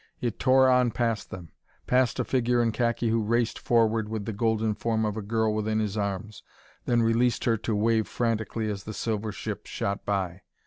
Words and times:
It 0.19 0.39
tore 0.39 0.67
on 0.67 0.89
past 0.89 1.29
them 1.29 1.51
past 1.85 2.19
a 2.19 2.23
figure 2.23 2.59
in 2.63 2.71
khaki 2.71 3.09
who 3.09 3.21
raced 3.21 3.59
forward 3.59 4.09
with 4.09 4.25
the 4.25 4.33
golden 4.33 4.73
form 4.73 5.05
of 5.05 5.15
a 5.15 5.21
girl 5.21 5.53
within 5.53 5.77
his 5.77 5.95
arms, 5.95 6.41
then 6.85 7.03
released 7.03 7.43
her 7.45 7.55
to 7.57 7.75
wave 7.75 8.07
frantically 8.07 8.67
as 8.67 8.85
the 8.85 8.95
silver 8.95 9.31
ship 9.31 9.67
shot 9.67 10.03
by. 10.03 10.41